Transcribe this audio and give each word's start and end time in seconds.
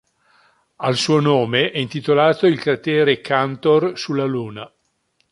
Al 0.77 0.95
suo 0.95 1.19
nome 1.19 1.69
è 1.69 1.77
intitolato 1.77 2.47
il 2.47 2.59
cratere 2.59 3.21
Cantor 3.21 3.95
sulla 3.99 4.25
Luna. 4.25 4.67